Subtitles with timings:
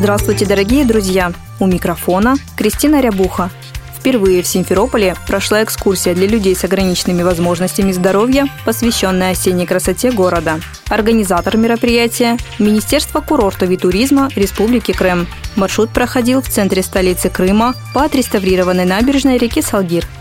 [0.00, 1.30] Здравствуйте, дорогие друзья!
[1.58, 3.50] У микрофона Кристина Рябуха.
[3.98, 10.58] Впервые в Симферополе прошла экскурсия для людей с ограниченными возможностями здоровья, посвященная осенней красоте города.
[10.88, 15.26] Организатор мероприятия– Министерство курортов и туризма Республики Крым.
[15.54, 20.06] Маршрут проходил в центре столицы Крыма по отреставрированной набережной реки Салгир–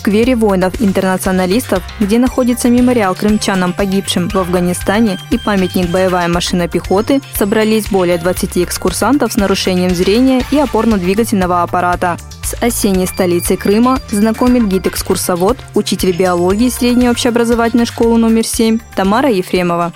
[0.00, 7.88] сквере воинов-интернационалистов, где находится мемориал крымчанам, погибшим в Афганистане и памятник «Боевая машина пехоты», собрались
[7.90, 12.16] более 20 экскурсантов с нарушением зрения и опорно-двигательного аппарата.
[12.42, 19.92] С осенней столицей Крыма знакомит гид-экскурсовод, учитель биологии средней общеобразовательной школы номер 7 Тамара Ефремова.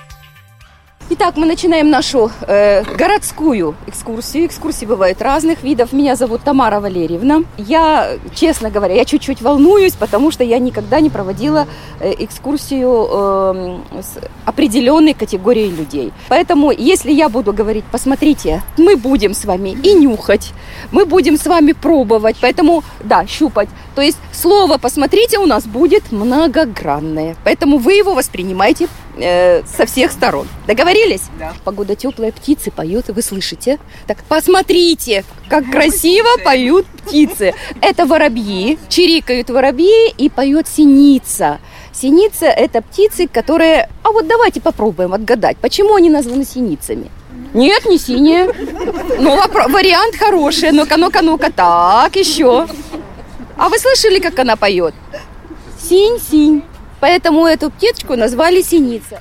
[1.16, 4.46] Итак, мы начинаем нашу э, городскую экскурсию.
[4.46, 5.92] Экскурсии бывают разных видов.
[5.92, 7.44] Меня зовут Тамара Валерьевна.
[7.56, 11.68] Я, честно говоря, я чуть-чуть волнуюсь, потому что я никогда не проводила
[12.00, 16.12] э, экскурсию э, с определенной категорией людей.
[16.28, 20.52] Поэтому, если я буду говорить, посмотрите, мы будем с вами и нюхать,
[20.90, 23.68] мы будем с вами пробовать, поэтому, да, щупать.
[23.94, 27.36] То есть слово «посмотрите» у нас будет многогранное.
[27.44, 30.48] Поэтому вы его воспринимаете э, со всех сторон.
[30.66, 31.22] Договорились?
[31.38, 31.52] Да.
[31.64, 33.78] Погода теплая, птицы поют, вы слышите?
[34.06, 37.54] Так, посмотрите, как красиво поют птицы.
[37.80, 41.58] Это воробьи, чирикают воробьи и поет синица.
[41.92, 43.88] Синица– это птицы, которые...
[44.02, 47.10] А вот давайте попробуем отгадать, почему они названы синицами.
[47.52, 48.52] Нет, не синие.
[49.20, 49.36] Ну,
[49.68, 50.72] вариант хороший.
[50.72, 51.52] Ну-ка, ну-ка, ну-ка.
[51.52, 52.66] Так, еще.
[53.56, 54.94] А вы слышали, как она поет?
[55.80, 56.64] Синь-синь.
[57.04, 59.20] Поэтому эту птичку назвали синица.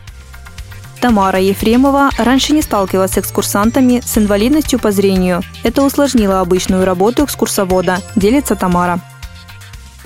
[1.02, 5.42] Тамара Ефремова раньше не сталкивалась с экскурсантами с инвалидностью по зрению.
[5.64, 9.02] Это усложнило обычную работу экскурсовода, делится Тамара.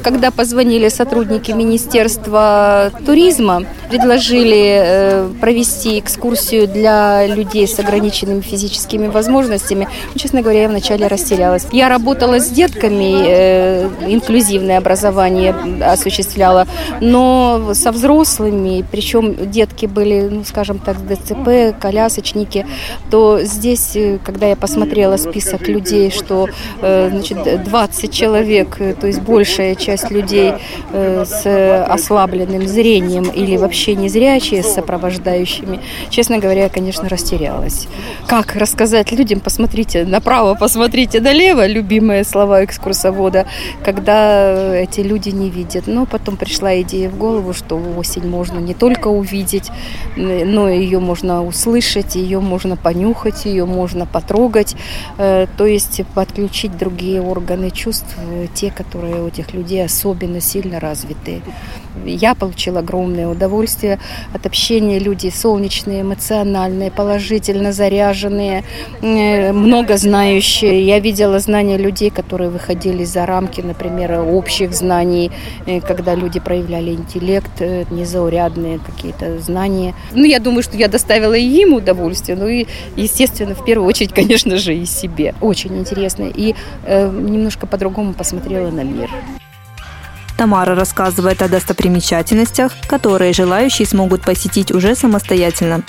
[0.04, 9.88] Когда позвонили сотрудники Министерства туризма, предложили э, провести экскурсию для людей с ограниченными физическими возможностями,
[10.14, 11.66] ну, честно говоря, я вначале растерялась.
[11.72, 16.68] Я работала с детками, э, инклюзивное образование осуществляла,
[17.02, 22.68] но со взрослыми, причем детки были, ну, скажем так, ДЦП, колясочники,
[23.10, 26.48] то здесь, э, когда я посмотрела список людей, что
[26.82, 30.54] значит, 20 человек, то есть большая часть часть людей
[30.92, 37.88] э, с ослабленным зрением или вообще незрячие с сопровождающими, честно говоря, я, конечно, растерялась.
[38.28, 43.46] Как рассказать людям, посмотрите направо, посмотрите налево, любимые слова экскурсовода,
[43.86, 45.88] когда эти люди не видят.
[45.88, 49.72] Но потом пришла идея в голову, что осень можно не только увидеть,
[50.18, 54.76] но ее можно услышать, ее можно понюхать, ее можно потрогать,
[55.18, 60.42] э, то есть подключить другие органы чувств, э, те, которые у этих людей людей особенно
[60.42, 61.42] сильно развиты.
[62.06, 64.00] Я получила огромное удовольствие
[64.34, 65.00] от общения.
[65.00, 68.64] Люди солнечные, эмоциональные, положительно заряженные,
[69.02, 70.86] э, много знающие.
[70.86, 75.32] Я видела знания людей, которые выходили за рамки, например, общих знаний,
[75.66, 79.94] э, когда люди проявляли интеллект, э, незаурядные какие-то знания.
[80.14, 84.14] Ну, я думаю, что я доставила и им удовольствие, ну и, естественно, в первую очередь,
[84.14, 85.34] конечно же, и себе.
[85.42, 86.32] Очень интересно.
[86.38, 86.56] И
[86.86, 89.10] э, немножко по-другому посмотрела на мир.
[90.38, 95.82] Тамара рассказывает о достопримечательностях, которые желающие смогут посетить уже самостоятельно.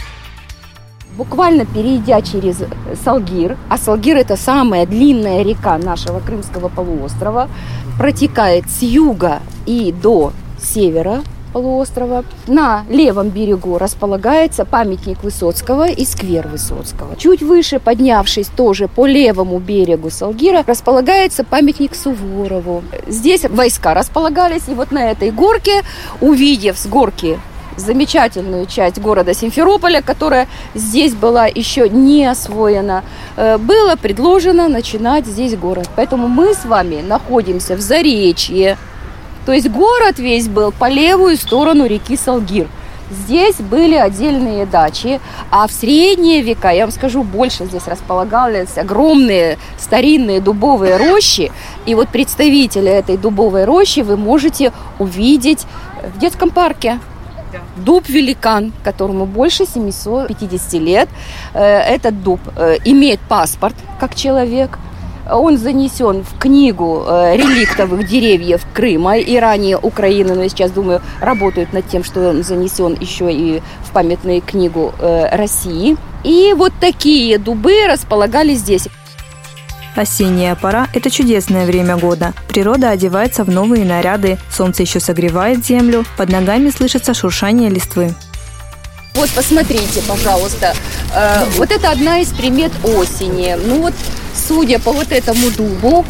[1.16, 2.62] Буквально перейдя через
[3.04, 7.48] Салгир, а Салгир это самая длинная река нашего Крымского полуострова,
[7.98, 10.32] протекает с юга и до
[10.62, 12.24] севера полуострова.
[12.46, 17.16] На левом берегу располагается памятник Высоцкого и сквер Высоцкого.
[17.16, 22.82] Чуть выше, поднявшись тоже по левому берегу Салгира, располагается памятник Суворову.
[23.06, 25.82] Здесь войска располагались, и вот на этой горке,
[26.20, 27.38] увидев с горки
[27.78, 33.04] замечательную часть города Симферополя, которая здесь была еще не освоена,
[33.36, 35.88] э, было предложено начинать здесь город.
[35.96, 38.76] Поэтому мы с вами находимся в Заречье,
[39.48, 42.68] то есть город весь был по левую сторону реки Салгир.
[43.10, 49.56] Здесь были отдельные дачи, а в средние века, я вам скажу, больше здесь располагались огромные
[49.78, 51.50] старинные дубовые рощи.
[51.86, 55.64] И вот представителя этой дубовой рощи вы можете увидеть
[56.14, 57.00] в детском парке.
[57.76, 61.08] Дуб великан, которому больше 750 лет.
[61.54, 64.78] Э, этот дуб э, имеет паспорт как человек.
[65.30, 71.72] Он занесен в книгу э, реликтовых деревьев Крыма и ранее Украины, но сейчас, думаю, работают
[71.72, 75.96] над тем, что он занесен еще и в памятную книгу России.
[76.24, 78.88] И вот такие дубы располагались здесь.
[79.98, 82.32] Осенняя пора– это чудесное время года.
[82.48, 88.14] Природа одевается в новые наряды, солнце еще согревает землю, под ногами слышится шуршание листвы.
[89.18, 90.74] Вот посмотрите, пожалуйста,
[91.12, 93.56] э, вот это одна из примет осени.
[93.66, 93.94] Ну вот
[94.46, 96.04] судя по вот этому дубу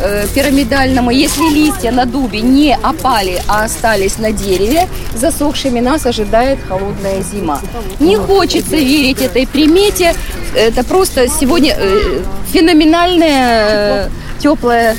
[0.00, 6.58] э, пирамидальному, если листья на дубе не опали, а остались на дереве, засохшими нас ожидает
[6.66, 7.60] холодная зима.
[8.00, 10.14] Не хочется верить этой примете.
[10.56, 14.08] Это просто сегодня э, феноменальная э,
[14.40, 14.96] теплая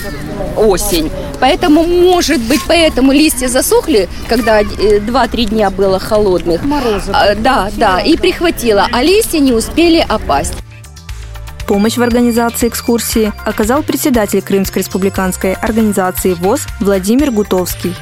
[0.55, 1.09] осень.
[1.39, 6.63] Поэтому, может быть, поэтому листья засохли, когда 2-3 э, дня было холодных.
[6.63, 7.11] Морозы.
[7.13, 10.53] А, да, да, и прихватило, а листья не успели опасть.
[11.67, 17.95] Помощь в организации экскурсии оказал председатель Крымской республиканской организации ВОЗ Владимир Гутовский.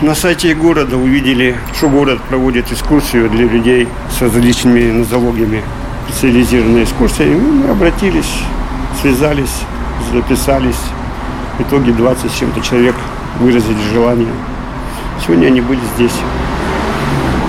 [0.00, 5.62] На сайте города увидели, что город проводит экскурсию для людей с различными нозологиями,
[6.08, 7.34] специализированные экскурсии.
[7.34, 8.32] Мы обратились,
[9.00, 9.60] связались,
[10.12, 10.80] записались.
[11.58, 12.96] В итоге 20 с чем-то человек
[13.38, 14.32] выразили желание.
[15.24, 16.14] Сегодня они были здесь.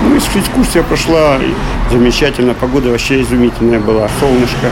[0.03, 1.39] Ну, экскурсия прошла
[1.91, 2.53] замечательно.
[2.53, 4.07] Погода вообще изумительная была.
[4.19, 4.69] Солнышко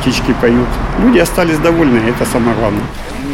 [0.00, 0.68] птички поют.
[1.00, 2.84] Люди остались довольны, это самое главное.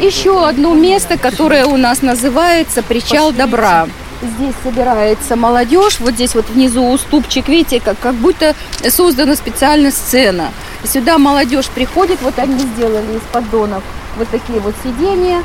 [0.01, 3.87] Еще одно место, которое у нас называется «Причал добра».
[4.21, 8.55] Здесь собирается молодежь, вот здесь вот внизу уступчик, видите, как, как будто
[8.89, 10.51] создана специальная сцена.
[10.85, 13.83] Сюда молодежь приходит, вот они сделали из поддонов
[14.17, 15.43] вот такие вот сиденья,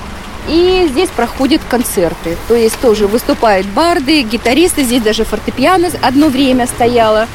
[0.48, 2.36] и здесь проходят концерты.
[2.48, 7.28] То есть тоже выступают барды, гитаристы, здесь даже фортепиано одно время стояло.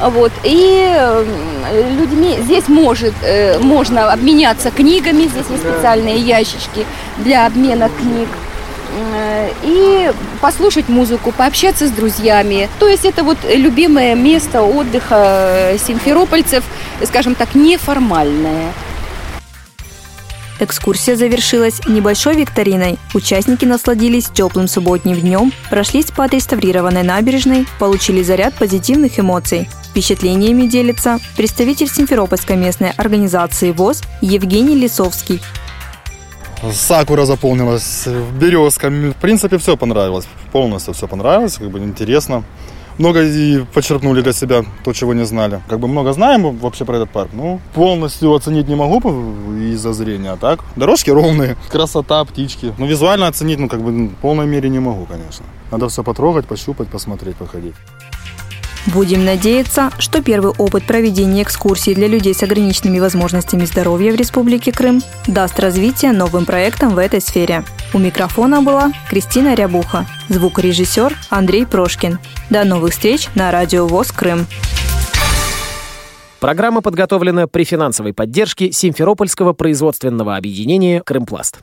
[0.00, 0.32] Вот.
[0.44, 0.94] И
[1.98, 6.86] людьми здесь может, э, можно обменяться книгами, здесь есть специальные ящички
[7.18, 8.49] для обмена книг э,
[9.62, 12.68] и послушать музыку, пообщаться с друзьями.
[12.78, 16.64] То есть это вот любимое место отдыха симферопольцев,
[17.04, 18.72] скажем так, неформальное.
[20.60, 22.98] Экскурсия завершилась небольшой викториной.
[23.14, 29.70] Участники насладились теплым субботним днем, прошлись по отреставрированной набережной, получили заряд позитивных эмоций.
[29.90, 35.40] Впечатлениями делится представитель Симферопольской местной организации ВОЗ Евгений Лисовский.
[36.72, 38.06] Сакура заполнилась,
[38.38, 38.90] березка.
[38.90, 40.26] В принципе, все понравилось.
[40.52, 42.44] Полностью все понравилось, как бы интересно
[43.00, 45.62] много и почерпнули для себя то, чего не знали.
[45.68, 49.00] Как бы много знаем вообще про этот парк, но полностью оценить не могу
[49.72, 50.32] из-за зрения.
[50.32, 52.74] А так, дорожки ровные, красота, птички.
[52.78, 55.46] Но визуально оценить, ну, как бы в полной мере не могу, конечно.
[55.70, 57.74] Надо все потрогать, пощупать, посмотреть, походить.
[58.86, 64.72] Будем надеяться, что первый опыт проведения экскурсий для людей с ограниченными возможностями здоровья в Республике
[64.72, 67.64] Крым даст развитие новым проектам в этой сфере.
[67.92, 72.18] У микрофона была Кристина Рябуха, звукорежиссер Андрей Прошкин.
[72.48, 74.46] До новых встреч на Радио ВОЗ Крым.
[76.40, 81.60] Программа подготовлена при финансовой поддержке Симферопольского производственного объединения «Крымпласт».